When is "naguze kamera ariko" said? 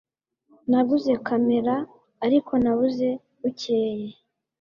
0.69-2.51